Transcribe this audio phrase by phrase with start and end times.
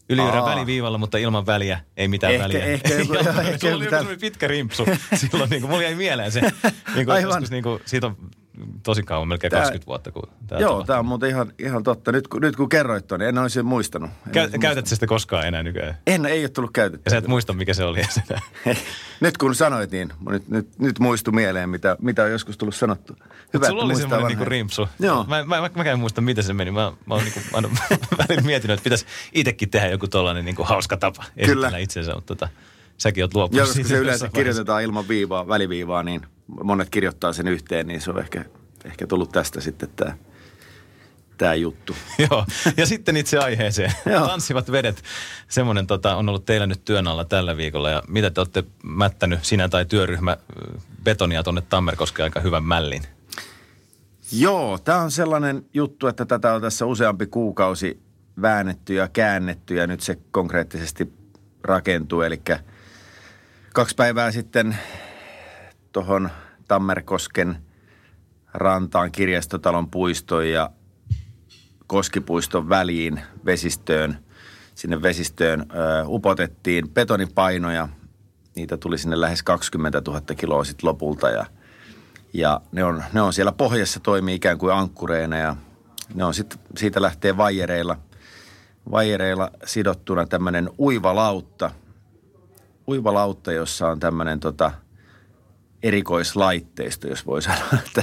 [0.09, 0.47] Yliyrä Aa.
[0.51, 2.65] väliviivalla, mutta ilman väliä, ei mitään Ehkä- väliä.
[2.65, 4.85] ehkä joku- joo, sulla ehkä oli joku pitkä rimpsu.
[5.15, 6.41] Silloin niin kuin, mulla jäi mieleen se.
[6.41, 6.53] Niin
[6.95, 7.23] kuin, Aivan.
[7.23, 8.17] joskus, niin kuin, siitä on
[8.83, 10.11] tosi kauan, melkein Tää- 20 vuotta.
[10.13, 12.13] Kun tää Joo, tämä on muuten ihan, ihan totta.
[12.13, 14.11] Nyt kun, nyt kun kerroit ton, niin en olisi muistanut.
[14.27, 15.99] En Käy, olisi käytät sä sitä koskaan enää nykyään?
[16.07, 17.11] En, ei ole tullut Ja käytettyä.
[17.11, 18.05] sä et muista, mikä se oli.
[18.11, 18.41] Sitä.
[19.21, 23.17] nyt kun sanoit niin, nyt, nyt, nyt muistu mieleen, mitä, mitä on joskus tullut sanottu.
[23.55, 24.89] Hyvä, Sulla oli semmoinen niinku rimpsu.
[25.01, 25.25] Joo.
[25.29, 26.71] Mä, mä, mä, mä en muista, miten se meni.
[26.71, 27.69] Mä, mä oon niinku, aina
[28.19, 31.79] välillä miettinyt, että pitäisi itsekin tehdä joku tollainen niinku hauska tapa esitellä Kyllä.
[31.79, 32.49] itsensä, mutta tota,
[32.99, 36.21] säkin oot luopunut siitä se yleensä kirjoitetaan ilman viivaa, väliviivaa, niin
[36.65, 38.45] monet kirjoittaa sen yhteen, niin se on ehkä,
[38.85, 40.17] ehkä tullut tästä sitten tämä
[41.39, 41.97] tää juttu.
[42.31, 43.93] Joo, ja sitten itse aiheeseen.
[44.27, 45.03] Tanssivat vedet.
[45.49, 47.91] Semmoinen tota, on ollut teillä nyt työn alla tällä viikolla.
[47.91, 50.37] Ja mitä te olette mättänyt, sinä tai työryhmä,
[51.05, 53.03] betonia tuonne Tammerkoskeen aika hyvän mällin?
[54.33, 58.03] Joo, tämä on sellainen juttu, että tätä on tässä useampi kuukausi
[58.43, 61.13] väännetty ja käännetty ja nyt se konkreettisesti
[61.65, 62.23] rakentuu.
[62.23, 62.43] Eli
[63.73, 64.79] kaksi päivää sitten
[65.93, 66.31] tuohon
[66.69, 67.57] Tammerkosken
[68.55, 70.71] rantaan kirjastotalon puiston ja
[71.87, 74.19] Koskipuiston väliin vesistöön,
[74.75, 75.65] sinne vesistöön ö,
[76.07, 77.89] upotettiin betonipainoja.
[78.57, 81.47] Niitä tuli sinne lähes 20 000 kiloa sitten lopulta ja–
[82.33, 85.57] ja ne on, ne on siellä pohjassa toimii ikään kuin ankkureina ja
[86.15, 87.97] ne on sitten, siitä lähtee vaijereilla,
[88.91, 91.71] vaijereilla sidottuna tämmöinen uivalautta.
[92.89, 94.73] Uivalautta, jossa on tämmöinen tota,
[95.83, 98.03] erikoislaitteisto, jos voi sanoa, että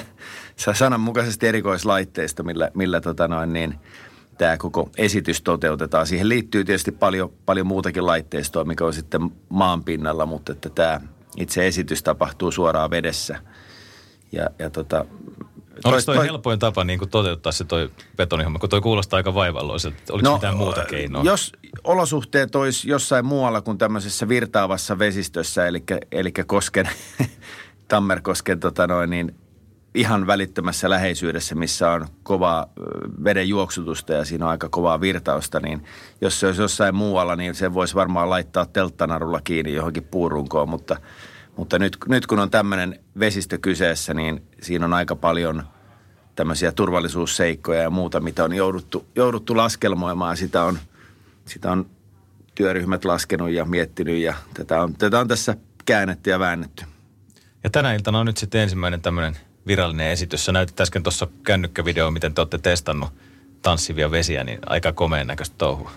[0.73, 3.79] sananmukaisesti erikoislaitteisto, millä, millä tota noin niin,
[4.38, 6.07] tämä koko esitys toteutetaan.
[6.07, 11.01] Siihen liittyy tietysti paljon, paljon muutakin laitteistoa, mikä on sitten maan pinnalla, mutta että tämä
[11.38, 13.40] itse esitys tapahtuu suoraan vedessä.
[14.31, 15.06] Ja, ja tota,
[15.84, 19.97] Oliko toi, helpoin tapa niin kuin toteuttaa se toi betonihomma, kun toi kuulostaa aika vaivalloiselta.
[20.13, 21.23] Oliko no, mitään muuta keinoa?
[21.23, 21.51] Jos
[21.84, 26.90] olosuhteet olisi jossain muualla kuin tämmöisessä virtaavassa vesistössä, eli, eli Kosken,
[27.89, 29.35] Tammerkosken tota noin, niin
[29.94, 32.67] ihan välittömässä läheisyydessä, missä on kovaa
[33.23, 35.83] veden juoksutusta ja siinä on aika kovaa virtausta, niin
[36.22, 40.97] jos se olisi jossain muualla, niin se voisi varmaan laittaa telttanarulla kiinni johonkin puurunkoon, mutta,
[41.57, 45.63] mutta nyt, nyt kun on tämmöinen vesistö kyseessä, niin siinä on aika paljon
[46.35, 50.38] tämmöisiä turvallisuusseikkoja ja muuta, mitä on jouduttu, jouduttu laskelmoimaan.
[50.38, 50.79] Sitä on,
[51.45, 51.89] sitä on
[52.55, 55.55] työryhmät laskenut ja miettinyt ja tätä on, tätä on tässä
[55.85, 56.85] käännetty ja väännetty.
[57.64, 59.38] Ja tänä iltana on nyt sitten ensimmäinen tämmöinen
[59.68, 60.46] virallinen esitys.
[60.46, 63.09] Sä näytit äsken tuossa kännykkävideo, miten te olette testannut
[63.62, 65.92] tanssivia vesiä, niin aika komeen näköistä touhua.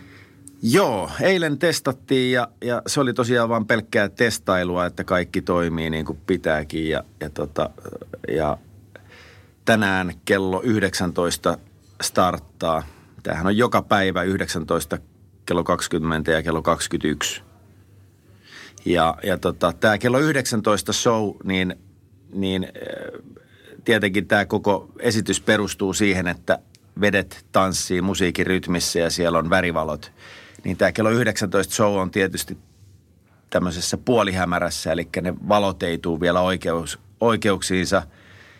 [0.62, 6.04] Joo, eilen testattiin ja, ja se oli tosiaan vain pelkkää testailua, että kaikki toimii niin
[6.04, 6.88] kuin pitääkin.
[6.88, 7.70] Ja, ja, tota,
[8.28, 8.58] ja
[9.64, 11.58] tänään kello 19
[12.02, 12.82] starttaa.
[13.22, 14.98] Tämähän on joka päivä 19
[15.46, 17.42] kello 20 ja kello 21.
[18.84, 21.76] Ja, ja tota, tämä kello 19 show, niin,
[22.32, 23.22] niin äh,
[23.84, 26.58] tietenkin tämä koko esitys perustuu siihen, että
[27.00, 30.12] vedet tanssii musiikin rytmissä ja siellä on värivalot.
[30.64, 32.58] Niin tämä kello 19 show on tietysti
[33.50, 38.02] tämmöisessä puolihämärässä, eli ne valot ei tule vielä oikeus, oikeuksiinsa.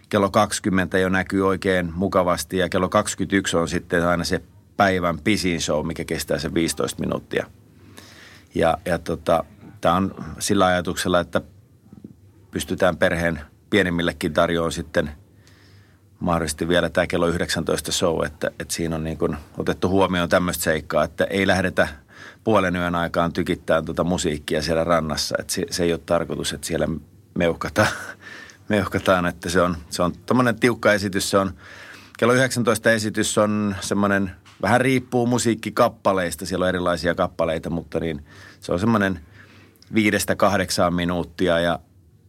[0.09, 4.43] Kello 20 jo näkyy oikein mukavasti ja kello 21 on sitten aina se
[4.77, 7.47] päivän pisin show, mikä kestää sen 15 minuuttia.
[8.55, 9.45] Ja, ja tota,
[9.83, 11.41] tämä on sillä ajatuksella, että
[12.51, 13.41] pystytään perheen
[13.71, 15.11] pienimmillekin tarjoamaan sitten
[16.21, 20.65] mahdollisesti vielä tämä kello 19 show, että, että siinä on niin kuin otettu huomioon tämmöistä
[20.65, 21.89] seikkaa, että ei lähdetä
[22.45, 25.37] puolen yön aikaan tykittämään tuota musiikkia siellä rannassa.
[25.39, 26.89] Että se, se ei ole tarkoitus, että siellä
[27.35, 27.89] meuhkataan,
[28.69, 31.31] meuhkataan että se on, se on tommonen tiukka esitys.
[31.31, 31.51] Se on,
[32.19, 34.31] kello 19 esitys on semmoinen
[34.63, 38.25] vähän riippuu musiikkikappaleista, siellä on erilaisia kappaleita, mutta niin
[38.61, 39.21] se on semmoinen
[39.95, 41.79] viidestä kahdeksaan minuuttia ja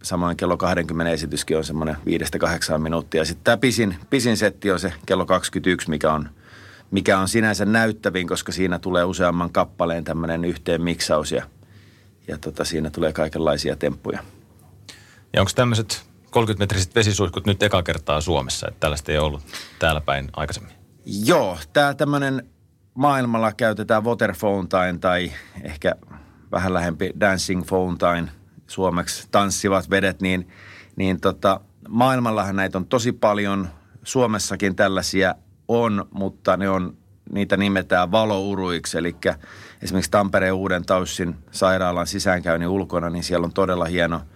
[0.04, 3.26] samoin kello 20 esityskin on semmoinen viidestä kahdeksaan minuuttia.
[3.26, 6.30] Sitten tämä pisin, pisin setti on se kello 21, mikä on,
[6.92, 11.44] mikä on sinänsä näyttävin, koska siinä tulee useamman kappaleen tämmöinen yhteen miksaus ja,
[12.28, 14.20] ja tota, siinä tulee kaikenlaisia temppuja.
[15.34, 19.42] Ja onko tämmöiset 30-metriset vesisuihkut nyt eka kertaa Suomessa, että tällaista ei ollut
[19.80, 20.74] täällä päin aikaisemmin?
[21.06, 22.50] Joo, tämä tämmöinen
[22.94, 25.32] maailmalla käytetään water fountain tai
[25.64, 25.96] ehkä
[26.54, 28.32] vähän lähempi dancing fountain,
[28.68, 30.48] suomeksi tanssivat vedet, niin,
[30.96, 31.60] niin tota,
[31.90, 33.70] maailmallahan näitä on tosi paljon.
[34.04, 35.36] Suomessakin tällaisia
[35.68, 36.98] on, mutta ne on,
[37.32, 39.16] niitä nimetään valouruiksi, eli
[39.82, 44.22] esimerkiksi Tampereen Uuden Taussin sairaalan sisäänkäynnin ulkona, niin siellä on todella hieno–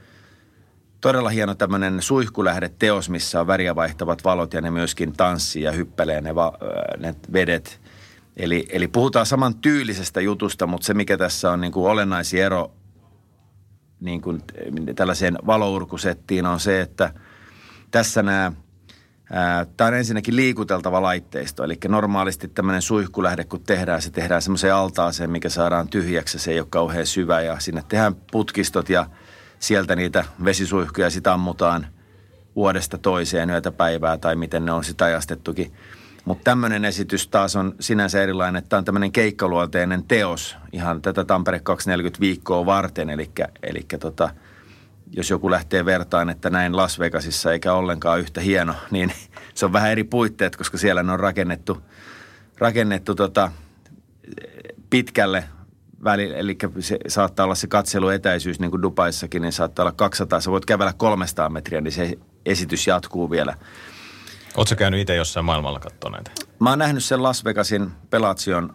[1.01, 6.21] todella hieno tämmöinen suihkulähdeteos, missä on väriä vaihtavat valot ja ne myöskin tanssii ja hyppelee
[6.21, 6.53] ne, va,
[6.97, 7.79] ne vedet.
[8.37, 12.71] Eli, eli puhutaan saman tyylisestä jutusta, mutta se mikä tässä on niin kuin olennaisi ero
[13.99, 14.43] niin kuin
[14.95, 17.13] tällaiseen valourkusettiin on se, että
[17.91, 18.51] tässä nämä
[19.77, 25.29] Tämä on ensinnäkin liikuteltava laitteisto, eli normaalisti tämmöinen suihkulähde, kun tehdään, se tehdään semmoiseen altaaseen,
[25.29, 29.05] mikä saadaan tyhjäksi, se ei ole kauhean syvä ja sinne tehdään putkistot ja
[29.59, 31.87] sieltä niitä vesisuihkuja sitä ammutaan
[32.55, 35.73] vuodesta toiseen yötä päivää tai miten ne on sitä ajastettukin.
[36.27, 41.23] Mutta tämmöinen esitys taas on sinänsä erilainen, että tämä on tämmöinen keikkaluonteinen teos ihan tätä
[41.25, 43.09] Tampere 240 viikkoa varten.
[43.09, 44.29] Eli, tota,
[45.11, 49.11] jos joku lähtee vertaan, että näin Las Vegasissa eikä ollenkaan yhtä hieno, niin
[49.53, 51.77] se on vähän eri puitteet, koska siellä ne on rakennettu,
[52.57, 53.51] rakennettu tota,
[54.89, 55.43] pitkälle
[56.03, 60.51] väli, eli se saattaa olla se katseluetäisyys niin kuin Dubaissakin, niin saattaa olla 200, sä
[60.51, 63.57] voit kävellä 300 metriä, niin se esitys jatkuu vielä.
[64.57, 66.31] Oletko käynyt itse jossain maailmalla katsoa näitä?
[66.59, 68.73] Mä oon nähnyt sen Las Vegasin Pelazion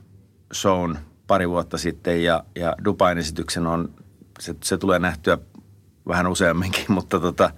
[0.55, 3.95] shown pari vuotta sitten ja, ja Dubain esityksen on,
[4.41, 5.39] se, se tulee nähtyä
[6.09, 7.51] vähän useamminkin, mutta tota,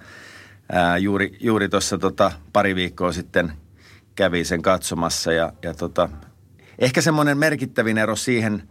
[0.71, 3.53] ää, juuri, juuri tuossa tota, pari viikkoa sitten
[4.15, 6.09] kävi sen katsomassa ja, ja tota,
[6.79, 8.63] ehkä semmoinen merkittävin ero siihen–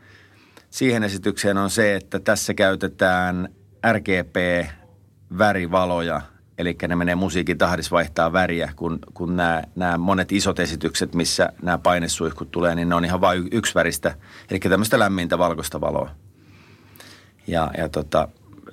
[0.75, 3.49] siihen esitykseen on se, että tässä käytetään
[3.93, 6.21] RGB-värivaloja,
[6.59, 11.53] eli ne menee musiikin tahdissa vaihtaa väriä, kun, kun nämä, nämä monet isot esitykset, missä
[11.63, 14.15] nämä painesuihkut tulee, niin ne on ihan vain yksi väristä,
[14.51, 16.11] eli tämmöistä lämmintä valkoista valoa.
[17.47, 18.29] Ja, ja tota,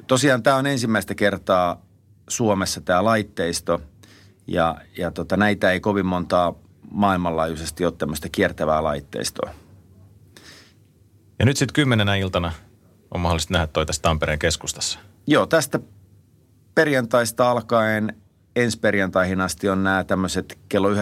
[0.08, 1.82] tosiaan tämä on ensimmäistä kertaa
[2.30, 3.82] Suomessa tämä laitteisto,
[4.48, 6.54] ja, ja tota, näitä ei kovin montaa
[6.92, 9.50] maailmanlaajuisesti ole tämmöistä kiertävää laitteistoa.
[11.40, 12.52] Ja nyt sitten kymmenenä iltana
[13.12, 15.00] on mahdollista nähdä toi tässä Tampereen keskustassa.
[15.28, 15.80] Joo, tästä
[16.76, 18.16] perjantaista alkaen
[18.56, 20.96] ensi perjantaihin asti on nämä tämmöiset kello 19.20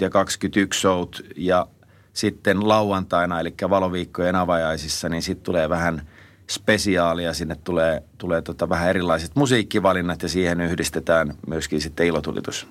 [0.00, 1.66] ja 21 showt ja
[2.12, 6.08] sitten lauantaina, eli valoviikkojen avajaisissa, niin sitten tulee vähän
[6.50, 7.34] spesiaalia.
[7.34, 12.68] Sinne tulee, tulee tota vähän erilaiset musiikkivalinnat ja siihen yhdistetään myöskin sitten ilotulitus.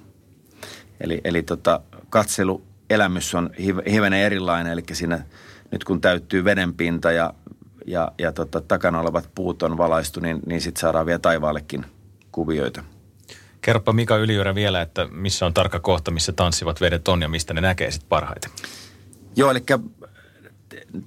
[1.02, 3.50] Eli, eli tota, katseluelämys on
[3.88, 5.24] hivenen erilainen, eli siinä–
[5.72, 7.34] nyt kun täyttyy vedenpinta ja,
[7.86, 11.86] ja, ja tota, takana olevat puut on valaistu, niin, niin sitten saadaan vielä taivaallekin
[12.32, 12.84] kuvioita.
[13.62, 17.54] Kerropa Mika Ylijuora vielä, että missä on tarkka kohta, missä tanssivat vedet on ja mistä
[17.54, 18.52] ne näkee sitten parhaiten.
[19.36, 19.64] Joo, eli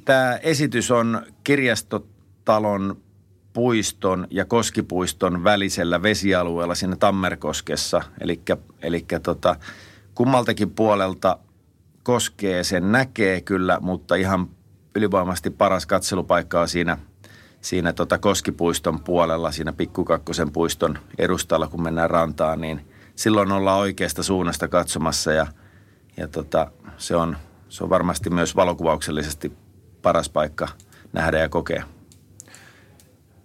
[0.05, 2.97] tämä esitys on kirjastotalon
[3.53, 8.03] puiston ja koskipuiston välisellä vesialueella siinä Tammerkoskessa.
[8.83, 9.57] Eli tota,
[10.15, 11.39] kummaltakin puolelta
[12.03, 14.51] koskee, sen näkee kyllä, mutta ihan
[14.95, 16.99] ylivoimasti paras katselupaikka on siinä,
[17.65, 24.23] siinä tota Koskipuiston puolella, siinä Pikkukakkosen puiston edustalla, kun mennään rantaan, niin silloin ollaan oikeasta
[24.23, 25.47] suunnasta katsomassa ja,
[26.17, 27.37] ja tota, se, on,
[27.69, 29.53] se on varmasti myös valokuvauksellisesti
[30.03, 30.69] paras paikka
[31.13, 31.85] nähdä ja kokea.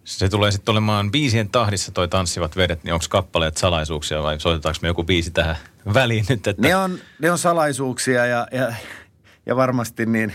[0.03, 4.79] Se tulee sitten olemaan biisien tahdissa toi Tanssivat vedet, niin onko kappaleet salaisuuksia vai soitetaanko
[4.81, 5.55] me joku biisi tähän
[5.93, 6.47] väliin nyt?
[6.47, 6.61] Että...
[6.61, 8.73] Ne, on, ne on salaisuuksia ja, ja,
[9.45, 10.33] ja varmasti niin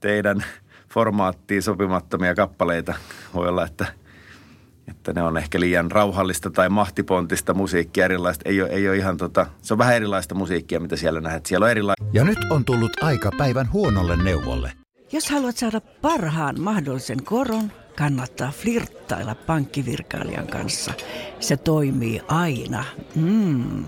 [0.00, 0.44] teidän
[0.92, 2.94] formaattiin sopimattomia kappaleita.
[3.34, 3.86] Voi olla, että,
[4.88, 8.48] että ne on ehkä liian rauhallista tai mahtipontista musiikkia erilaista.
[8.48, 11.46] Ei ole, ei ole ihan tota, se on vähän erilaista musiikkia, mitä siellä näet.
[11.46, 12.04] Siellä on erilaista.
[12.12, 14.72] Ja nyt on tullut aika päivän huonolle neuvolle.
[15.12, 20.92] Jos haluat saada parhaan mahdollisen koron, kannattaa flirttailla pankkivirkailijan kanssa.
[21.40, 22.84] Se toimii aina.
[23.14, 23.84] Mm.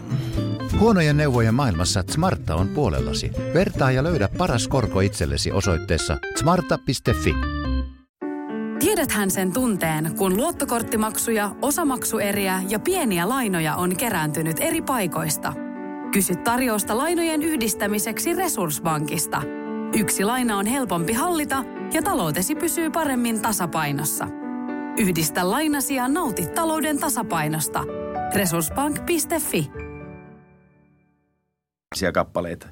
[0.79, 3.31] Huonojen neuvojen maailmassa Smarta on puolellasi.
[3.55, 7.35] Vertaa ja löydä paras korko itsellesi osoitteessa smarta.fi.
[8.79, 15.55] Tiedäthän sen tunteen, kun luottokorttimaksuja, osamaksueriä ja pieniä lainoja on kerääntynyt eri paikoista.
[16.13, 19.43] Kysy tarjousta lainojen yhdistämiseksi Resurssbankista–
[19.97, 24.29] Yksi laina on helpompi hallita ja taloutesi pysyy paremmin tasapainossa.
[24.99, 27.85] Yhdistä lainasi ja nauti talouden tasapainosta.
[28.35, 29.71] Resurssbank.fi
[32.13, 32.67] kappaleita.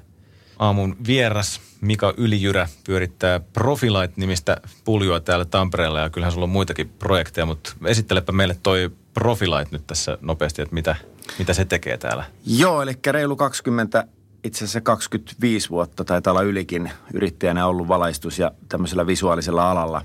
[0.59, 7.45] Aamun vieras Mika Ylijyrä pyörittää Profilight-nimistä puljua täällä Tampereella ja kyllähän sulla on muitakin projekteja,
[7.45, 10.95] mutta esittelepä meille toi Profilight nyt tässä nopeasti, että mitä,
[11.39, 12.23] mitä se tekee täällä.
[12.45, 14.07] Joo, eli reilu 20,
[14.47, 20.01] itse asiassa 25 vuotta taitaa olla ylikin yrittäjänä ollut valaistus ja tämmöisellä visuaalisella alalla.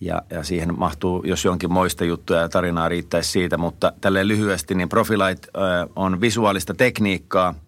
[0.00, 4.74] Ja, ja siihen mahtuu, jos jonkin moista juttuja ja tarinaa riittäisi siitä, mutta tälle lyhyesti,
[4.74, 5.46] niin Profilight
[5.96, 7.54] on visuaalista tekniikkaa–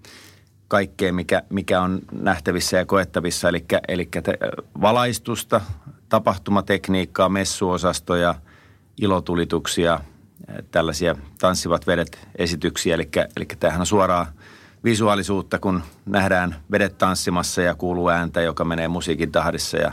[0.68, 4.38] kaikkea, mikä, mikä on nähtävissä ja koettavissa, eli, eli te,
[4.80, 5.60] valaistusta,
[6.08, 8.34] tapahtumatekniikkaa, messuosastoja,
[9.00, 10.00] ilotulituksia,
[10.70, 14.32] tällaisia tanssivat vedet esityksiä, eli, eli tämähän on suoraa
[14.86, 19.76] visuaalisuutta, kun nähdään vedet tanssimassa ja kuuluu ääntä, joka menee musiikin tahdissa.
[19.76, 19.92] Ja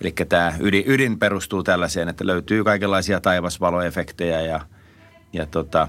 [0.00, 4.60] Eli tämä ydin, ydin perustuu tällaiseen, että löytyy kaikenlaisia taivasvaloefektejä ja,
[5.32, 5.88] ja tota,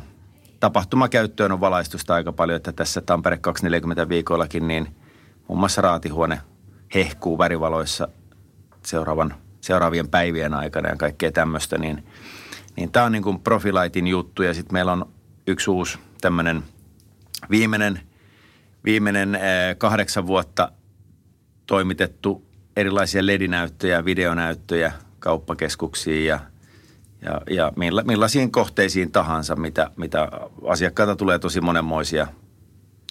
[0.60, 4.96] tapahtumakäyttöön on valaistusta aika paljon, että tässä Tampere 240 viikollakin niin
[5.48, 6.42] muun muassa raatihuone
[6.96, 8.08] hehkuu värivaloissa
[8.86, 12.04] seuraavan, seuraavien päivien aikana ja kaikkea tämmöistä, niin,
[12.76, 14.44] niin tämä on niin kuin Profilightin juttu.
[14.44, 15.06] Ja sitten meillä on
[15.48, 16.64] yksi uusi tämmöinen
[17.50, 18.00] viimeinen,
[18.86, 19.42] viimeinen äh,
[19.78, 20.72] kahdeksan vuotta
[21.66, 22.46] toimitettu
[22.76, 26.40] erilaisia ledinäyttöjä, videonäyttöjä kauppakeskuksiin ja
[27.22, 30.30] ja, ja milla, millaisiin kohteisiin tahansa, mitä, mitä
[30.68, 32.28] asiakkailta tulee tosi monenmoisia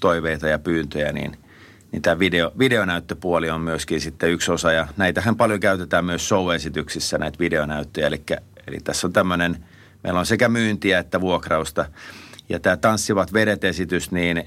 [0.00, 1.36] toiveita ja pyyntöjä, niin,
[1.92, 4.72] niin tämä video, videonäyttöpuoli on myöskin sitten yksi osa.
[4.72, 8.06] Ja näitähän paljon käytetään myös show-esityksissä, näitä videonäyttöjä.
[8.06, 8.22] Eli,
[8.66, 9.64] eli tässä on tämmöinen,
[10.04, 11.86] meillä on sekä myyntiä että vuokrausta.
[12.50, 14.45] Ja tämä Tanssivat vedet-esitys, niin äh,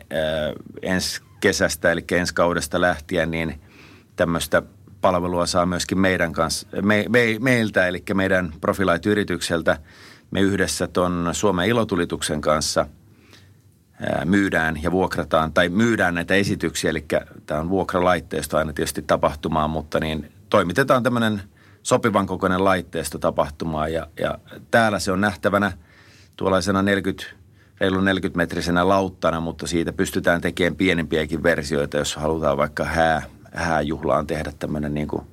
[0.81, 3.61] ensi kesästä, eli ensi kaudesta lähtien, niin
[4.15, 4.61] tämmöistä
[5.01, 9.77] palvelua saa myöskin meidän kanssa, me, me, meiltä, eli meidän Profilight-yritykseltä.
[10.31, 12.85] Me yhdessä tuon Suomen ilotulituksen kanssa
[14.25, 17.05] myydään ja vuokrataan, tai myydään näitä esityksiä, eli
[17.45, 21.41] tämä on vuokralaitteisto aina tietysti tapahtumaan, mutta niin toimitetaan tämmöinen
[21.83, 24.37] sopivan kokoinen laitteisto tapahtumaan, ja, ja
[24.71, 25.71] täällä se on nähtävänä
[26.35, 27.42] tuollaisena 40,
[27.81, 34.53] reilun 40-metrisenä lauttana, mutta siitä pystytään tekemään pienempiäkin versioita, jos halutaan vaikka hää, hääjuhlaan tehdä
[34.59, 35.23] tämmöinen niin kuin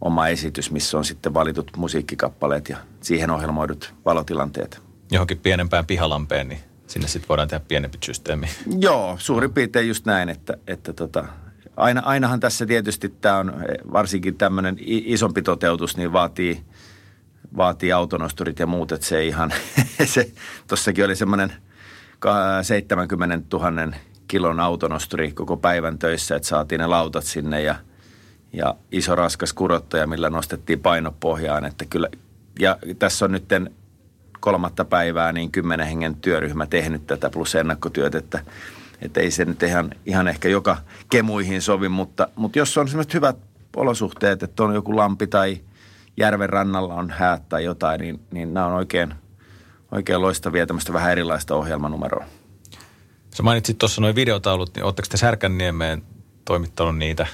[0.00, 4.82] oma esitys, missä on sitten valitut musiikkikappaleet ja siihen ohjelmoidut valotilanteet.
[5.10, 8.46] Johonkin pienempään pihalampeen, niin sinne sitten voidaan tehdä pienempi systeemi.
[8.78, 11.24] Joo, suurin piirtein just näin, että, että tota,
[11.76, 13.52] aina, ainahan tässä tietysti tämä on,
[13.92, 16.62] varsinkin tämmöinen isompi toteutus, niin vaatii,
[17.56, 19.52] vaatii autonosturit ja muut, että se ihan,
[20.04, 20.30] se,
[20.66, 21.52] tossakin oli semmoinen
[22.62, 23.92] 70 000
[24.28, 27.74] kilon autonosturi koko päivän töissä, että saatiin ne lautat sinne ja,
[28.52, 31.64] ja iso raskas kurottaja, millä nostettiin paino pohjaan.
[31.64, 32.08] Että kyllä,
[32.60, 33.44] ja tässä on nyt
[34.40, 38.44] kolmatta päivää niin kymmenen hengen työryhmä tehnyt tätä plus ennakkotyöt, että,
[39.02, 40.76] että ei se nyt ihan, ihan ehkä joka
[41.10, 43.36] kemuihin sovi, mutta, mutta jos on sellaiset hyvät
[43.76, 45.60] olosuhteet, että on joku lampi tai
[46.16, 49.14] järven rannalla on häät tai jotain, niin, niin nämä on oikein,
[49.92, 52.24] oikein loistavia tämmöistä vähän erilaista ohjelmanumeroa.
[53.34, 56.02] Sä mainitsit tuossa noin videotaulut, niin oletteko te Särkänniemeen
[56.44, 57.26] toimittanut niitä?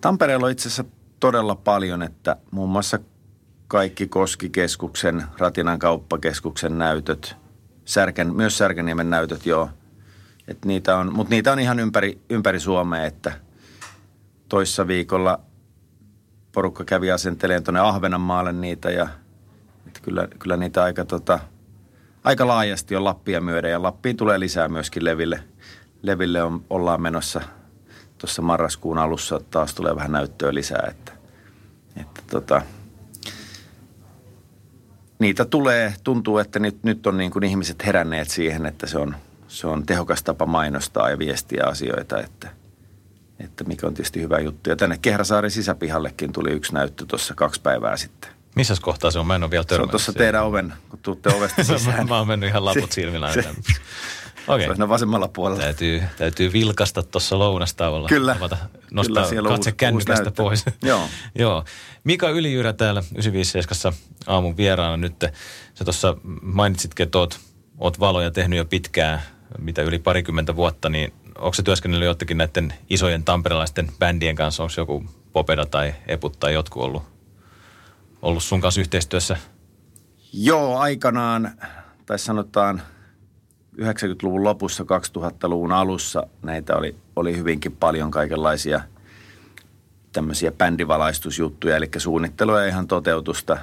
[0.00, 0.84] Tampereella on itse asiassa
[1.20, 2.98] todella paljon, että muun muassa
[3.68, 7.36] kaikki Koskikeskuksen, Ratinan kauppakeskuksen näytöt,
[7.84, 9.70] Särkän, myös Särkänniemen näytöt, joo.
[10.48, 13.32] Et niitä on, mutta niitä on ihan ympäri, ympäri Suomea, että
[14.48, 15.40] toissa viikolla
[16.52, 19.08] porukka kävi asenteleen tuonne Ahvenanmaalle niitä ja
[20.02, 21.38] kyllä, kyllä niitä aika tota,
[22.24, 25.42] aika laajasti on Lappia myöden ja Lappiin tulee lisää myöskin Leville.
[26.02, 27.40] Leville on, ollaan menossa
[28.18, 31.12] tuossa marraskuun alussa taas tulee vähän näyttöä lisää, että,
[31.96, 32.62] että tota,
[35.18, 39.16] niitä tulee, tuntuu, että nyt, nyt on niin kuin ihmiset heränneet siihen, että se on,
[39.48, 42.59] se on tehokas tapa mainostaa ja viestiä asioita, että,
[43.44, 44.70] että mikä on tietysti hyvä juttu.
[44.70, 48.30] Ja tänne Kehrasaaren sisäpihallekin tuli yksi näyttö tuossa kaksi päivää sitten.
[48.56, 49.26] Missä kohtaa se on?
[49.26, 49.88] Mä en ole vielä törmännyt.
[49.88, 52.08] Se on tuossa teidän oven, kun tuutte ovesta sisään.
[52.08, 53.32] mä oon mennyt ihan laput silmillä.
[53.32, 53.44] Se,
[54.48, 54.76] Okay.
[54.76, 55.62] Se on vasemmalla puolella.
[55.62, 58.08] Täytyy, täytyy vilkasta tuossa lounastauolla.
[58.08, 58.36] Kyllä.
[58.38, 58.56] Avata,
[58.90, 60.64] nostaa Kyllä, katse kännykästä pois.
[60.82, 61.08] Joo.
[61.38, 61.64] Joo.
[62.04, 63.92] Mika Ylijyrä täällä 957
[64.26, 65.14] aamun vieraana nyt.
[65.74, 67.40] Sä tuossa mainitsitkin, että oot,
[67.78, 69.22] oot valoja tehnyt jo pitkään,
[69.58, 74.62] mitä yli parikymmentä vuotta, niin onko se työskennellyt jotenkin näiden isojen tamperelaisten bändien kanssa?
[74.62, 77.02] Onko joku Popeda tai Eput tai jotkut ollut
[78.22, 79.36] ollut sun kanssa yhteistyössä?
[80.32, 81.50] Joo, aikanaan,
[82.06, 82.82] tai sanotaan
[83.80, 88.80] 90-luvun lopussa, 2000-luvun alussa näitä oli, oli hyvinkin paljon kaikenlaisia
[90.12, 93.58] tämmöisiä bändivalaistusjuttuja, eli suunnittelua ja ihan toteutusta.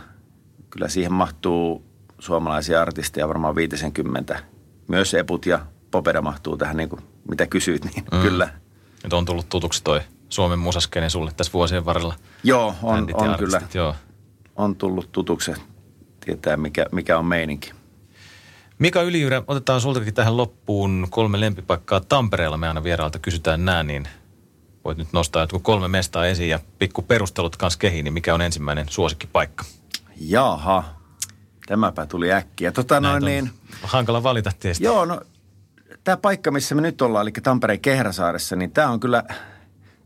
[0.69, 1.85] Kyllä siihen mahtuu
[2.19, 4.39] suomalaisia artisteja varmaan 50.
[4.87, 8.21] Myös Eput ja Popeda mahtuu tähän, niin kuin mitä kysyit, niin mm.
[8.21, 8.49] kyllä.
[9.03, 12.15] Nyt on tullut tutuksi toi Suomen musaskene sulle tässä vuosien varrella.
[12.43, 13.61] Joo, on, on kyllä.
[13.73, 13.95] Joo.
[14.55, 15.51] On tullut tutuksi,
[16.25, 17.71] tietää mikä, mikä on meininki.
[18.79, 22.57] Mika Ylijyrä, otetaan sultakin tähän loppuun kolme lempipaikkaa Tampereella.
[22.57, 24.07] Me aina vieraalta kysytään nää, niin
[24.85, 28.41] voit nyt nostaa jotkut kolme mestaa esiin ja pikku perustelut kanssa kehiin, niin mikä on
[28.41, 29.65] ensimmäinen suosikkipaikka?
[30.19, 30.83] Jaha,
[31.67, 32.71] tämäpä tuli äkkiä.
[32.71, 33.51] Tota noin niin...
[33.83, 34.83] Hankala valita tietysti.
[34.83, 35.21] Joo, no
[36.03, 39.23] tämä paikka, missä me nyt ollaan, eli Tampereen Kehräsaaressa, niin tämä on kyllä,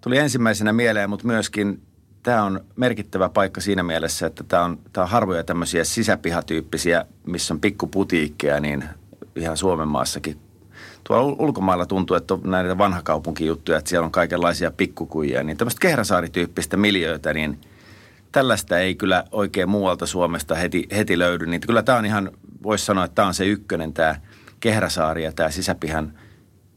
[0.02, 1.82] tuli ensimmäisenä mieleen, mutta myöskin
[2.24, 7.54] tämä on merkittävä paikka siinä mielessä, että tämä on, tämä on harvoja tämmöisiä sisäpihatyyppisiä, missä
[7.54, 8.84] on pikkuputiikkeja, niin
[9.36, 10.38] ihan Suomen maassakin.
[11.04, 16.78] Tuolla ulkomailla tuntuu, että on näitä vanhakaupunkijuttuja, että siellä on kaikenlaisia pikkukujia, niin tämmöistä kehräsaarityyppistä
[16.78, 17.60] miljöitä, niin
[18.32, 21.46] tällaista ei kyllä oikein muualta Suomesta heti, heti löydy.
[21.46, 22.32] Niin kyllä tämä on ihan,
[22.64, 24.16] voisi sanoa, että tämä on se ykkönen, tämä
[24.62, 26.14] Kehräsaari ja tämä sisäpihan–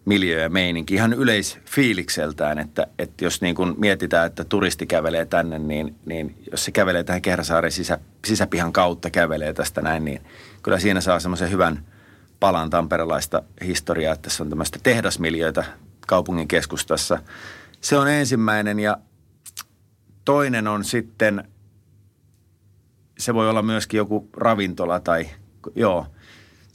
[0.04, 5.58] miljö ja meininki ihan yleisfiilikseltään, että, että jos niin kuin mietitään, että turisti kävelee tänne,
[5.58, 10.20] niin, niin jos se kävelee tähän Kehräsaaren sisä, sisäpihan kautta, kävelee tästä näin, niin
[10.62, 11.84] kyllä siinä saa semmoisen hyvän
[12.40, 15.64] palan tamperelaista historiaa, että tässä on tämmöistä tehdasmiljöitä
[16.06, 17.18] kaupungin keskustassa.
[17.80, 18.98] Se on ensimmäinen ja
[20.24, 21.44] toinen on sitten,
[23.18, 25.26] se voi olla myöskin joku ravintola tai
[25.74, 26.06] joo.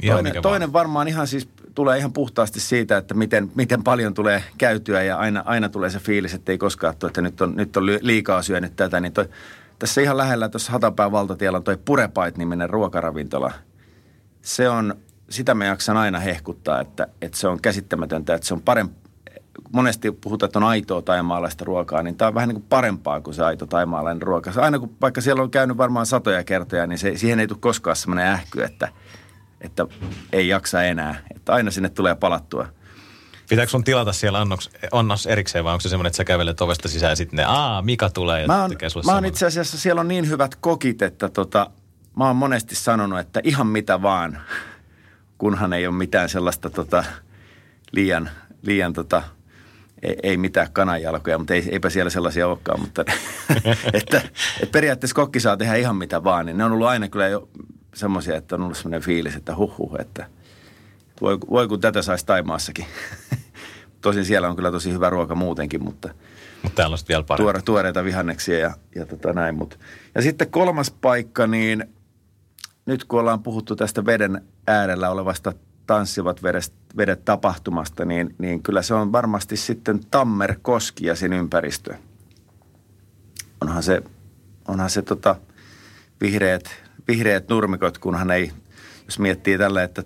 [0.08, 5.04] Toinen, toinen varmaan ihan siis tulee ihan puhtaasti siitä, että miten, miten paljon tulee käytyä
[5.04, 7.86] ja aina, aina tulee se fiilis, että ei koskaan tule, että nyt on, nyt on
[7.86, 9.00] liikaa syönyt tätä.
[9.00, 9.30] Niin toi,
[9.80, 13.52] tässä ihan lähellä tuossa Hatapään valtatiellä on toi Purepait-niminen ruokaravintola.
[14.42, 14.96] Se on,
[15.30, 18.96] sitä me jaksan aina hehkuttaa, että, että se on käsittämätöntä, että se on parempi.
[19.72, 23.34] Monesti puhutaan, että on aitoa taimaalaista ruokaa, niin tämä on vähän niin kuin parempaa kuin
[23.34, 24.52] se aito taimaalainen ruoka.
[24.56, 27.96] Aina kun vaikka siellä on käynyt varmaan satoja kertoja, niin se, siihen ei tule koskaan
[27.96, 28.90] semmoinen ähky, että–
[29.62, 29.86] että
[30.34, 31.16] ei jaksa enää.
[31.36, 32.68] Että aina sinne tulee palattua.
[33.50, 36.88] Pitääkö sun tilata siellä annos, annos erikseen vai onko se semmoinen, että sä kävelet ovesta
[36.88, 39.46] sisään ja sitten ne, aa, Mika tulee ja mä oon, tekee sulle Mä oon itse
[39.46, 41.72] asiassa, siellä on niin hyvät kokit, että tota,
[42.16, 44.42] mä oon monesti sanonut, että ihan mitä vaan,
[45.38, 47.04] kunhan ei ole mitään sellaista tota,
[47.92, 48.30] liian,
[48.62, 49.24] liian tota,
[50.02, 53.06] ei, ei mitään kananjalkoja, mutta ei, eipä siellä sellaisia olekaan, mutta
[53.94, 54.18] että,
[54.62, 57.50] että periaatteessa kokki saa tehdä ihan mitä vaan, niin ne on ollut aina kyllä jo
[57.94, 60.28] semmoisia, että on ollut semmoinen fiilis, että huh, että
[61.22, 62.86] voi, voi kun tätä saisi Taimaassakin.
[64.02, 66.10] Tosin siellä on kyllä tosi hyvä ruoka muutenkin, mutta...
[66.64, 67.44] Mutta täällä on vielä parempi.
[67.44, 69.56] Tuore, tuoreita vihanneksia ja, ja tota näin.
[69.56, 69.80] Mut.
[70.16, 71.86] Ja sitten kolmas paikka, niin
[72.86, 75.54] nyt kun ollaan puhuttu tästä veden äärellä olevasta
[75.88, 81.94] tanssivat vedet, vedet tapahtumasta, niin, niin kyllä se on varmasti sitten Tammerkoski ja sen ympäristö.
[83.62, 84.02] Onhan se,
[84.68, 85.36] onhan se tota,
[86.22, 88.52] vihreät vihreät nurmikot, kunhan ei,
[89.06, 90.04] jos miettii tällä, että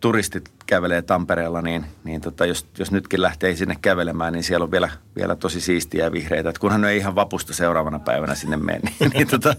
[0.00, 4.70] turistit kävelee Tampereella, niin, niin tota, jos, jos nytkin lähtee sinne kävelemään, niin siellä on
[4.70, 6.48] vielä, vielä tosi siistiä ja vihreitä.
[6.48, 9.54] Et kunhan ne ei ihan vapusta seuraavana päivänä sinne mene, niin, niin tota,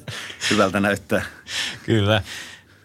[0.51, 1.21] hyvältä näyttää.
[1.85, 2.21] Kyllä.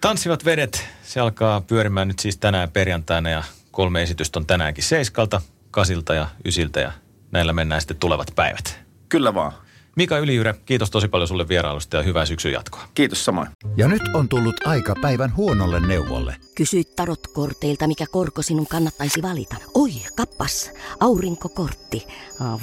[0.01, 5.41] Tanssivat vedet, se alkaa pyörimään nyt siis tänään perjantaina ja kolme esitystä on tänäänkin seiskalta,
[5.71, 6.93] kasilta ja ysiltä ja
[7.31, 8.81] näillä mennään sitten tulevat päivät.
[9.09, 9.53] Kyllä vaan.
[9.97, 12.83] Mika Ylijyrä, kiitos tosi paljon sulle vierailusta ja hyvää syksyn jatkoa.
[12.95, 13.49] Kiitos samoin.
[13.77, 16.37] Ja nyt on tullut aika päivän huonolle neuvolle.
[16.55, 19.57] Kysy tarotkorteilta, mikä korko sinun kannattaisi valita.
[19.75, 22.07] Oi, kappas, aurinkokortti.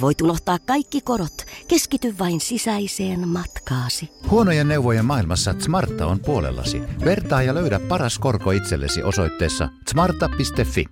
[0.00, 1.44] Voit unohtaa kaikki korot.
[1.68, 4.10] Keskity vain sisäiseen matkaasi.
[4.30, 6.82] Huonojen neuvojen maailmassa Smarta on puolellasi.
[7.04, 10.84] Vertaa ja löydä paras korko itsellesi osoitteessa smarta.fi.